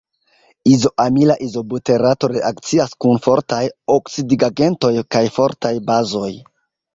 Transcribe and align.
Izoamila 0.69 1.33
izobuterato 1.47 2.29
reakcias 2.31 2.95
kun 3.05 3.21
fortaj 3.27 3.61
oksidigagentoj 3.97 4.93
kaj 5.17 5.23
fortaj 5.37 5.75
bazoj. 5.93 6.33